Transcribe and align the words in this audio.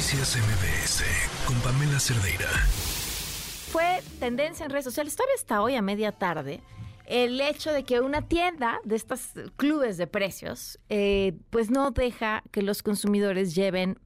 Noticias 0.00 0.38
MBS 0.38 1.04
con 1.46 1.60
Pamela 1.60 2.00
Cerdeira. 2.00 2.48
Fue 3.70 4.02
tendencia 4.18 4.64
en 4.64 4.70
redes 4.70 4.86
sociales, 4.86 5.14
todavía 5.14 5.34
está 5.34 5.60
hoy 5.60 5.74
a 5.74 5.82
media 5.82 6.10
tarde, 6.10 6.62
el 7.04 7.38
hecho 7.38 7.70
de 7.70 7.84
que 7.84 8.00
una 8.00 8.26
tienda 8.26 8.80
de 8.84 8.96
estos 8.96 9.32
clubes 9.56 9.98
de 9.98 10.06
precios, 10.06 10.78
eh, 10.88 11.36
pues 11.50 11.70
no 11.70 11.90
deja 11.90 12.42
que 12.50 12.62
los 12.62 12.82
consumidores 12.82 13.54
lleven 13.54 13.98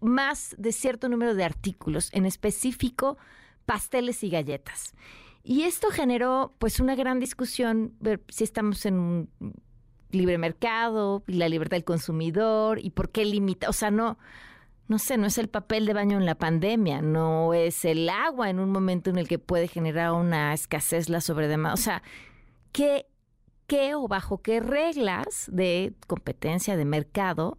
más 0.00 0.54
de 0.56 0.72
cierto 0.72 1.10
número 1.10 1.34
de 1.34 1.44
artículos, 1.44 2.08
en 2.14 2.24
específico 2.24 3.18
pasteles 3.66 4.24
y 4.24 4.30
galletas. 4.30 4.94
Y 5.42 5.64
esto 5.64 5.90
generó 5.90 6.54
pues 6.58 6.80
una 6.80 6.94
gran 6.94 7.20
discusión, 7.20 7.92
ver 8.00 8.22
si 8.30 8.44
estamos 8.44 8.86
en 8.86 8.98
un 8.98 9.30
libre 10.10 10.38
mercado 10.38 11.22
y 11.26 11.34
la 11.34 11.48
libertad 11.48 11.76
del 11.76 11.84
consumidor 11.84 12.78
y 12.78 12.90
por 12.90 13.10
qué 13.10 13.24
limita, 13.24 13.68
o 13.68 13.72
sea, 13.72 13.90
no, 13.90 14.18
no 14.88 14.98
sé, 14.98 15.18
no 15.18 15.26
es 15.26 15.38
el 15.38 15.48
papel 15.48 15.86
de 15.86 15.92
baño 15.92 16.18
en 16.18 16.26
la 16.26 16.34
pandemia, 16.34 17.02
no 17.02 17.52
es 17.54 17.84
el 17.84 18.08
agua 18.08 18.50
en 18.50 18.58
un 18.58 18.70
momento 18.70 19.10
en 19.10 19.18
el 19.18 19.28
que 19.28 19.38
puede 19.38 19.68
generar 19.68 20.12
una 20.12 20.54
escasez 20.54 21.08
la 21.08 21.20
sobredemanda, 21.20 21.74
o 21.74 21.76
sea, 21.76 22.02
¿qué, 22.72 23.06
qué 23.66 23.94
o 23.94 24.08
bajo 24.08 24.38
qué 24.42 24.60
reglas 24.60 25.46
de 25.52 25.92
competencia, 26.06 26.76
de 26.76 26.84
mercado, 26.84 27.58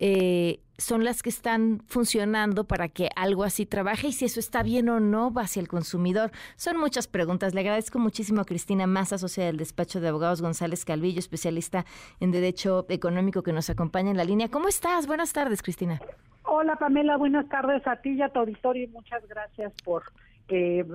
eh, 0.00 0.60
son 0.78 1.04
las 1.04 1.22
que 1.22 1.28
están 1.28 1.82
funcionando 1.86 2.64
para 2.64 2.88
que 2.88 3.10
algo 3.14 3.44
así 3.44 3.66
trabaje 3.66 4.08
y 4.08 4.12
si 4.12 4.24
eso 4.24 4.40
está 4.40 4.62
bien 4.62 4.88
o 4.88 4.98
no 4.98 5.30
va 5.32 5.42
hacia 5.42 5.60
el 5.60 5.68
consumidor. 5.68 6.30
Son 6.56 6.78
muchas 6.78 7.06
preguntas. 7.06 7.54
Le 7.54 7.60
agradezco 7.60 7.98
muchísimo 7.98 8.40
a 8.40 8.44
Cristina 8.44 8.86
Massa, 8.86 9.18
socia 9.18 9.44
del 9.44 9.58
despacho 9.58 10.00
de 10.00 10.08
abogados 10.08 10.40
González 10.40 10.84
Calvillo, 10.86 11.18
especialista 11.18 11.84
en 12.18 12.30
Derecho 12.30 12.86
Económico 12.88 13.42
que 13.42 13.52
nos 13.52 13.68
acompaña 13.68 14.10
en 14.10 14.16
la 14.16 14.24
línea. 14.24 14.48
¿Cómo 14.48 14.68
estás? 14.68 15.06
Buenas 15.06 15.34
tardes, 15.34 15.62
Cristina. 15.62 16.00
Hola, 16.44 16.76
Pamela. 16.76 17.18
Buenas 17.18 17.46
tardes 17.48 17.86
a 17.86 17.96
ti 17.96 18.14
y 18.14 18.22
a 18.22 18.30
tu 18.30 18.40
auditorio 18.40 18.84
y 18.84 18.88
muchas 18.88 19.26
gracias 19.28 19.72
por 19.84 20.04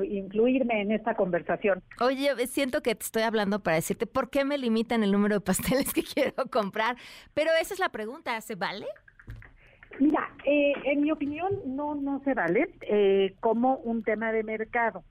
incluirme 0.09 0.81
en 0.81 0.91
esta 0.91 1.15
conversación. 1.15 1.81
Oye, 1.99 2.47
siento 2.47 2.81
que 2.81 2.95
te 2.95 3.03
estoy 3.03 3.23
hablando 3.23 3.61
para 3.61 3.75
decirte 3.75 4.05
por 4.07 4.29
qué 4.29 4.45
me 4.45 4.57
limitan 4.57 5.03
el 5.03 5.11
número 5.11 5.35
de 5.35 5.41
pasteles 5.41 5.93
que 5.93 6.03
quiero 6.03 6.33
comprar, 6.51 6.97
pero 7.33 7.51
esa 7.61 7.73
es 7.73 7.79
la 7.79 7.89
pregunta, 7.89 8.39
¿se 8.41 8.55
vale? 8.55 8.85
Mira, 9.99 10.29
eh, 10.43 10.73
en 10.85 11.01
mi 11.01 11.11
opinión 11.11 11.49
no 11.65 11.95
no 11.95 12.21
se 12.25 12.33
vale 12.33 12.69
eh, 12.81 13.35
como 13.39 13.77
un 13.77 14.03
tema 14.03 14.31
de 14.31 14.43
mercado. 14.43 15.03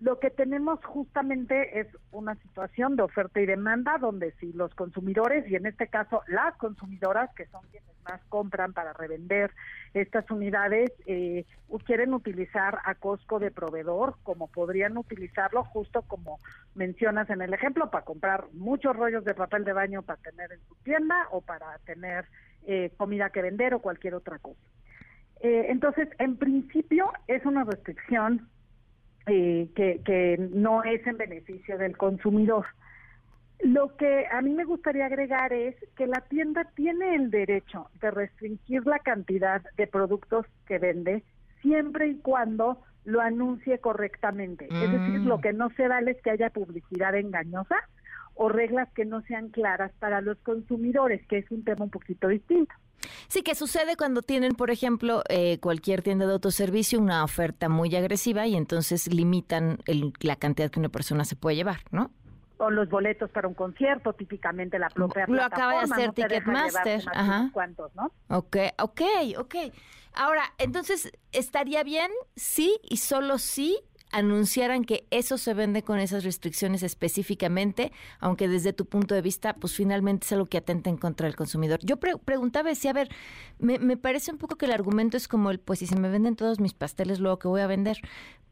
Lo 0.00 0.20
que 0.20 0.30
tenemos 0.30 0.84
justamente 0.84 1.80
es 1.80 1.88
una 2.12 2.36
situación 2.36 2.94
de 2.94 3.02
oferta 3.02 3.40
y 3.40 3.46
demanda 3.46 3.98
donde 3.98 4.32
si 4.38 4.52
los 4.52 4.72
consumidores, 4.74 5.50
y 5.50 5.56
en 5.56 5.66
este 5.66 5.88
caso 5.88 6.22
las 6.28 6.56
consumidoras, 6.56 7.34
que 7.34 7.46
son 7.46 7.62
quienes 7.70 7.88
más 8.04 8.20
compran 8.28 8.72
para 8.72 8.92
revender 8.92 9.50
estas 9.94 10.30
unidades, 10.30 10.92
eh, 11.06 11.44
quieren 11.84 12.12
utilizar 12.12 12.78
a 12.84 12.94
Costco 12.94 13.38
de 13.38 13.50
proveedor, 13.50 14.16
como 14.22 14.46
podrían 14.46 14.98
utilizarlo 14.98 15.64
justo 15.64 16.02
como 16.02 16.38
mencionas 16.74 17.30
en 17.30 17.40
el 17.40 17.54
ejemplo, 17.54 17.90
para 17.90 18.04
comprar 18.04 18.44
muchos 18.52 18.94
rollos 18.94 19.24
de 19.24 19.34
papel 19.34 19.64
de 19.64 19.72
baño 19.72 20.02
para 20.02 20.20
tener 20.20 20.52
en 20.52 20.60
su 20.68 20.74
tienda 20.84 21.28
o 21.30 21.40
para 21.40 21.78
tener 21.86 22.26
eh, 22.66 22.92
comida 22.98 23.30
que 23.30 23.42
vender 23.42 23.72
o 23.74 23.80
cualquier 23.80 24.14
otra 24.14 24.38
cosa. 24.38 24.60
Eh, 25.40 25.66
entonces, 25.70 26.08
en 26.18 26.36
principio 26.36 27.10
es 27.26 27.44
una 27.46 27.64
restricción 27.64 28.48
eh, 29.28 29.68
que, 29.74 30.00
que 30.04 30.36
no 30.52 30.82
es 30.84 31.06
en 31.06 31.16
beneficio 31.16 31.78
del 31.78 31.96
consumidor. 31.96 32.66
Lo 33.60 33.96
que 33.96 34.26
a 34.30 34.40
mí 34.40 34.54
me 34.54 34.64
gustaría 34.64 35.06
agregar 35.06 35.52
es 35.52 35.74
que 35.96 36.06
la 36.06 36.20
tienda 36.28 36.64
tiene 36.76 37.16
el 37.16 37.30
derecho 37.30 37.88
de 38.00 38.10
restringir 38.10 38.86
la 38.86 39.00
cantidad 39.00 39.62
de 39.76 39.86
productos 39.86 40.46
que 40.66 40.78
vende 40.78 41.24
siempre 41.60 42.08
y 42.08 42.18
cuando 42.18 42.80
lo 43.04 43.20
anuncie 43.20 43.78
correctamente. 43.78 44.66
Es 44.66 44.92
decir, 44.92 45.20
lo 45.20 45.38
mm. 45.38 45.40
que 45.40 45.52
no 45.52 45.70
se 45.70 45.88
vale 45.88 46.12
es 46.12 46.22
que 46.22 46.30
haya 46.30 46.50
publicidad 46.50 47.14
engañosa 47.14 47.76
o 48.38 48.48
reglas 48.48 48.88
que 48.94 49.04
no 49.04 49.20
sean 49.22 49.48
claras 49.48 49.90
para 49.98 50.20
los 50.20 50.38
consumidores, 50.38 51.26
que 51.26 51.38
es 51.38 51.50
un 51.50 51.64
tema 51.64 51.84
un 51.84 51.90
poquito 51.90 52.28
distinto. 52.28 52.72
Sí, 53.26 53.42
que 53.42 53.54
sucede 53.54 53.96
cuando 53.96 54.22
tienen, 54.22 54.54
por 54.54 54.70
ejemplo, 54.70 55.22
eh, 55.28 55.58
cualquier 55.58 56.02
tienda 56.02 56.26
de 56.26 56.32
autoservicio 56.32 57.00
una 57.00 57.24
oferta 57.24 57.68
muy 57.68 57.94
agresiva 57.96 58.46
y 58.46 58.56
entonces 58.56 59.12
limitan 59.12 59.78
la 60.20 60.36
cantidad 60.36 60.70
que 60.70 60.78
una 60.78 60.88
persona 60.88 61.24
se 61.24 61.34
puede 61.34 61.56
llevar, 61.56 61.80
¿no? 61.90 62.12
O 62.58 62.70
los 62.70 62.88
boletos 62.88 63.30
para 63.30 63.46
un 63.46 63.54
concierto, 63.54 64.12
típicamente 64.12 64.78
la 64.78 64.88
propia 64.88 65.26
Lo 65.28 65.42
acaba 65.42 65.74
de 65.74 65.92
hacer 65.92 66.12
Ticketmaster, 66.12 67.02
ajá. 67.12 67.50
¿Cuántos, 67.52 67.94
no? 67.94 68.12
Ok, 68.28 68.56
ok, 68.78 69.00
ok. 69.38 69.54
Ahora, 70.14 70.42
entonces, 70.58 71.12
¿estaría 71.32 71.82
bien? 71.82 72.10
Sí 72.34 72.78
y 72.82 72.96
solo 72.98 73.38
sí 73.38 73.78
anunciaran 74.10 74.84
que 74.84 75.06
eso 75.10 75.38
se 75.38 75.54
vende 75.54 75.82
con 75.82 75.98
esas 75.98 76.24
restricciones 76.24 76.82
específicamente, 76.82 77.92
aunque 78.20 78.48
desde 78.48 78.72
tu 78.72 78.86
punto 78.86 79.14
de 79.14 79.22
vista, 79.22 79.54
pues 79.54 79.74
finalmente 79.74 80.24
es 80.24 80.32
algo 80.32 80.46
que 80.46 80.58
atenta 80.58 80.90
en 80.90 80.96
contra 80.96 81.26
del 81.26 81.36
consumidor. 81.36 81.80
Yo 81.82 81.98
preguntaba 81.98 82.74
si, 82.74 82.88
a 82.88 82.92
ver, 82.92 83.08
me, 83.58 83.78
me 83.78 83.96
parece 83.96 84.32
un 84.32 84.38
poco 84.38 84.56
que 84.56 84.66
el 84.66 84.72
argumento 84.72 85.16
es 85.16 85.28
como 85.28 85.50
el, 85.50 85.58
pues 85.60 85.80
si 85.80 85.86
se 85.86 85.96
me 85.96 86.08
venden 86.08 86.36
todos 86.36 86.60
mis 86.60 86.74
pasteles, 86.74 87.20
luego 87.20 87.38
que 87.38 87.48
voy 87.48 87.60
a 87.60 87.66
vender, 87.66 88.00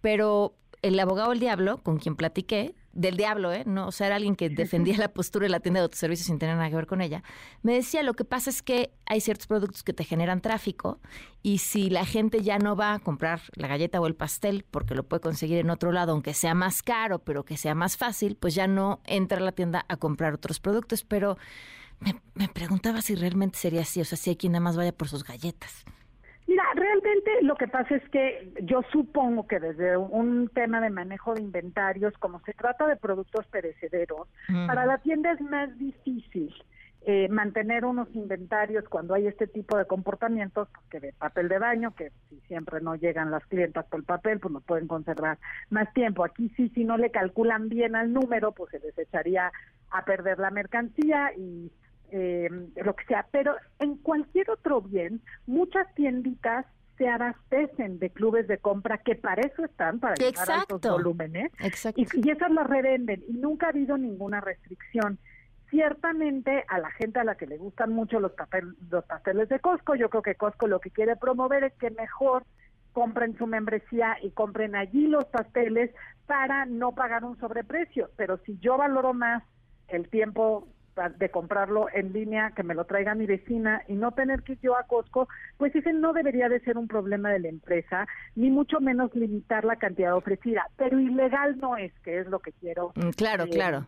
pero 0.01 0.55
el 0.83 0.99
abogado 1.01 1.31
del 1.31 1.41
diablo, 1.41 1.83
con 1.83 1.99
quien 1.99 2.17
platiqué, 2.17 2.75
del 2.97 3.17
diablo, 3.17 3.53
¿eh? 3.53 3.63
No, 3.67 3.89
o 3.89 3.93
sea, 3.93 4.09
era 4.09 4.17
alguien 4.17 4.37
que 4.37 4.49
defendía 4.51 4.97
la 4.97 5.09
postura 5.09 5.45
de 5.45 5.51
la 5.51 5.61
tienda 5.61 5.81
de 5.81 5.85
autoservicios 5.85 6.27
sin 6.27 6.39
tener 6.39 6.57
nada 6.57 6.69
que 6.69 6.77
ver 6.77 6.87
con 6.87 7.01
ella. 7.01 7.23
Me 7.63 7.75
decía, 7.75 8.03
lo 8.03 8.15
que 8.15 8.25
pasa 8.25 8.51
es 8.51 8.63
que 8.63 8.93
hay 9.07 9.21
ciertos 9.21 9.47
productos 9.47 9.83
que 9.83 9.93
te 9.93 10.05
generan 10.05 10.41
tráfico 10.41 11.01
y 11.43 11.59
si 11.59 11.91
la 11.91 12.05
gente 12.05 12.43
ya 12.43 12.59
no 12.59 12.75
va 12.75 12.95
a 12.95 12.99
comprar 12.99 13.41
la 13.55 13.69
galleta 13.69 14.01
o 14.01 14.07
el 14.07 14.15
pastel 14.15 14.65
porque 14.71 14.95
lo 14.95 15.05
puede 15.05 15.21
conseguir 15.21 15.59
en 15.59 15.71
otro 15.71 15.93
lado, 15.93 16.13
aunque 16.13 16.35
sea 16.35 16.55
más 16.55 16.83
caro, 16.83 17.21
pero 17.21 17.45
que 17.45 17.57
sea 17.57 17.75
más 17.75 17.97
fácil, 17.97 18.37
pues 18.37 18.55
ya 18.55 18.67
no 18.67 19.01
entra 19.05 19.39
a 19.39 19.43
la 19.43 19.53
tienda 19.53 19.85
a 19.89 19.97
comprar 19.97 20.35
otros 20.35 20.59
productos. 20.59 21.05
Pero 21.05 21.37
me, 22.01 22.21
me 22.35 22.49
preguntaba 22.49 23.03
si 23.03 23.15
realmente 23.15 23.59
sería 23.59 23.83
así, 23.83 24.01
o 24.01 24.05
sea, 24.05 24.19
si 24.19 24.31
hay 24.31 24.37
quien 24.37 24.53
nada 24.53 24.61
más 24.61 24.77
vaya 24.77 24.93
por 24.93 25.09
sus 25.09 25.25
galletas. 25.25 25.85
Mira, 26.57 26.73
realmente 26.75 27.43
lo 27.43 27.55
que 27.55 27.69
pasa 27.69 27.97
es 27.97 28.09
que 28.09 28.51
yo 28.63 28.81
supongo 28.91 29.47
que 29.47 29.61
desde 29.61 29.99
un 29.99 30.49
tema 30.49 30.81
de 30.81 30.89
manejo 30.89 31.35
de 31.35 31.43
inventarios, 31.43 32.15
como 32.17 32.41
se 32.47 32.55
trata 32.55 32.87
de 32.87 32.97
productos 32.97 33.47
perecederos, 33.49 34.27
para 34.67 34.87
la 34.87 34.97
tienda 34.97 35.33
es 35.33 35.41
más 35.43 35.77
difícil 35.77 36.55
eh, 37.03 37.29
mantener 37.29 37.85
unos 37.85 38.09
inventarios 38.15 38.89
cuando 38.89 39.13
hay 39.13 39.27
este 39.27 39.47
tipo 39.47 39.77
de 39.77 39.85
comportamientos, 39.85 40.69
porque 40.73 40.99
de 40.99 41.13
papel 41.13 41.49
de 41.49 41.59
baño, 41.59 41.95
que 41.95 42.11
si 42.31 42.41
siempre 42.49 42.81
no 42.81 42.95
llegan 42.95 43.31
las 43.31 43.45
clientas 43.45 43.85
por 43.85 44.01
el 44.01 44.07
papel, 44.07 44.41
pues 44.41 44.51
no 44.51 44.61
pueden 44.61 44.87
conservar 44.87 45.37
más 45.69 45.93
tiempo. 45.93 46.25
Aquí 46.25 46.51
sí, 46.57 46.71
si 46.71 46.85
no 46.85 46.97
le 46.97 47.11
calculan 47.11 47.69
bien 47.69 47.97
al 47.97 48.15
número, 48.15 48.53
pues 48.53 48.71
se 48.71 48.79
desecharía 48.79 49.53
a 49.91 50.05
perder 50.07 50.39
la 50.39 50.51
mercancía 50.51 51.35
y 51.37 51.71
eh, 52.11 52.49
lo 52.77 52.95
que 52.95 53.05
sea, 53.05 53.27
pero 53.31 53.55
en 53.79 53.97
cualquier 53.97 54.51
otro 54.51 54.81
bien, 54.81 55.21
muchas 55.47 55.93
tienditas 55.95 56.67
se 56.97 57.09
abastecen 57.09 57.99
de 57.99 58.11
clubes 58.11 58.49
de 58.49 58.59
compra 58.59 58.99
que 58.99 59.17
para 59.17 59.43
eso 59.43 59.65
están, 59.65 60.01
para 60.01 60.15
llegar 60.15 60.51
a 60.51 60.59
estos 60.61 60.81
volúmenes, 60.81 61.53
Y, 61.95 62.07
y 62.15 62.31
esas 62.31 62.51
las 62.51 62.67
revenden 62.67 63.23
y 63.29 63.35
nunca 63.35 63.67
ha 63.67 63.71
habido 63.71 63.99
ninguna 63.99 64.41
restricción. 64.41 65.19
Ciertamente 65.69 66.65
a 66.69 66.79
la 66.79 66.91
gente 66.93 67.19
a 67.19 67.25
la 67.25 67.35
que 67.35 67.47
le 67.47 67.59
gustan 67.59 67.93
mucho 67.93 68.21
los, 68.21 68.33
los 68.91 69.05
pasteles 69.05 69.49
de 69.49 69.59
Costco, 69.59 69.95
yo 69.95 70.09
creo 70.09 70.23
que 70.23 70.37
Costco 70.37 70.69
lo 70.69 70.81
que 70.81 70.91
quiere 70.91 71.17
promover 71.17 71.65
es 71.65 71.73
que 71.75 71.91
mejor 71.91 72.45
compren 72.93 73.37
su 73.37 73.47
membresía 73.47 74.17
y 74.23 74.31
compren 74.31 74.75
allí 74.75 75.07
los 75.07 75.27
pasteles 75.27 75.91
para 76.27 76.65
no 76.65 76.93
pagar 76.93 77.25
un 77.25 77.39
sobreprecio. 77.39 78.11
Pero 78.17 78.39
si 78.47 78.59
yo 78.59 78.79
valoro 78.79 79.13
más 79.13 79.43
el 79.89 80.09
tiempo 80.09 80.67
de 81.19 81.31
comprarlo 81.31 81.87
en 81.93 82.13
línea, 82.13 82.53
que 82.57 82.63
me 82.63 82.75
lo 82.75 82.85
traiga 82.85 83.15
mi 83.15 83.27
vecina 83.27 83.83
y 83.87 83.95
no 83.95 84.13
tener 84.13 84.43
que 84.43 84.53
ir 84.53 84.61
yo 84.63 84.77
a 84.77 84.85
Costco, 84.85 85.29
pues 85.59 85.75
ese 85.75 85.93
no 85.93 86.13
debería 86.13 86.49
de 86.49 86.61
ser 86.61 86.79
un 86.79 86.89
problema 86.89 87.31
de 87.31 87.41
la 87.41 87.49
empresa, 87.49 88.07
ni 88.35 88.51
mucho 88.51 88.81
menos 88.81 89.15
limitar 89.15 89.65
la 89.65 89.77
cantidad 89.77 90.17
ofrecida. 90.17 90.69
Pero 90.77 90.99
ilegal 90.99 91.59
no 91.59 91.77
es, 91.77 91.93
que 92.01 92.19
es 92.19 92.27
lo 92.27 92.39
que 92.39 92.53
quiero. 92.53 92.93
Mm, 92.95 93.11
claro, 93.11 93.45
eh, 93.45 93.51
claro. 93.51 93.87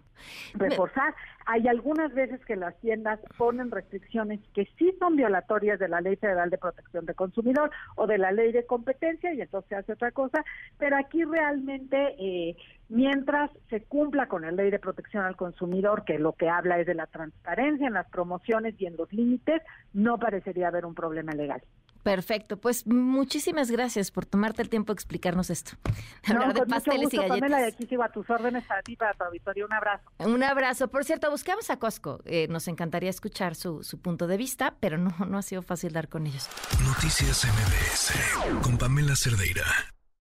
Reforzar. 0.54 1.14
Hay 1.46 1.66
algunas 1.66 2.12
veces 2.12 2.44
que 2.44 2.56
las 2.56 2.78
tiendas 2.80 3.20
ponen 3.36 3.70
restricciones 3.70 4.40
que 4.54 4.68
sí 4.78 4.94
son 4.98 5.16
violatorias 5.16 5.78
de 5.78 5.88
la 5.88 6.00
Ley 6.00 6.16
Federal 6.16 6.50
de 6.50 6.58
Protección 6.58 7.06
de 7.06 7.14
Consumidor 7.14 7.70
o 7.96 8.06
de 8.06 8.18
la 8.18 8.32
Ley 8.32 8.52
de 8.52 8.66
Competencia 8.66 9.32
y 9.32 9.40
entonces 9.40 9.68
se 9.68 9.76
hace 9.76 9.92
otra 9.92 10.10
cosa, 10.10 10.44
pero 10.78 10.96
aquí 10.96 11.24
realmente 11.24 12.14
eh, 12.18 12.56
mientras 12.88 13.50
se 13.70 13.82
cumpla 13.82 14.28
con 14.28 14.42
la 14.42 14.52
Ley 14.52 14.70
de 14.70 14.78
Protección 14.78 15.24
al 15.24 15.36
Consumidor, 15.36 16.04
que 16.04 16.18
lo 16.18 16.32
que 16.32 16.48
habla 16.48 16.78
es 16.78 16.86
de 16.86 16.94
la 16.94 17.06
transparencia 17.06 17.86
en 17.86 17.94
las 17.94 18.08
promociones 18.10 18.74
y 18.78 18.86
en 18.86 18.96
los 18.96 19.12
límites, 19.12 19.62
no 19.92 20.18
parecería 20.18 20.68
haber 20.68 20.86
un 20.86 20.94
problema 20.94 21.32
legal. 21.32 21.62
Perfecto, 22.02 22.56
pues 22.58 22.86
muchísimas 22.86 23.70
gracias 23.70 24.10
por 24.10 24.24
tomarte 24.24 24.62
el 24.62 24.68
tiempo 24.68 24.92
de 24.92 24.94
explicarnos 24.94 25.50
esto. 25.50 25.72
Hablar 26.26 26.54
de 26.54 26.66
pasteles 26.66 27.12
y 27.12 27.16
galletas. 27.16 27.50
y 27.50 27.64
aquí 27.64 27.86
sigo 27.86 28.02
a 28.02 28.08
tus 28.10 28.28
órdenes 28.30 28.64
para 28.64 28.82
ti, 28.82 28.96
para 28.96 29.14
tu 29.14 29.24
auditorio. 29.24 29.66
Un 29.66 29.72
abrazo. 29.72 30.04
Un 30.18 30.42
abrazo. 30.42 30.88
Por 30.88 31.04
cierto, 31.04 31.30
buscamos 31.30 31.70
a 31.70 31.78
Costco. 31.78 32.20
Eh, 32.24 32.46
nos 32.48 32.68
encantaría 32.68 33.10
escuchar 33.10 33.54
su, 33.54 33.82
su 33.82 34.00
punto 34.00 34.26
de 34.26 34.36
vista, 34.36 34.76
pero 34.80 34.98
no, 34.98 35.14
no 35.26 35.38
ha 35.38 35.42
sido 35.42 35.62
fácil 35.62 35.92
dar 35.92 36.08
con 36.08 36.26
ellos. 36.26 36.48
Noticias 36.84 37.44
MBS 37.44 38.62
con 38.62 38.78
Pamela 38.78 39.14
Cerdeira. 39.16 39.64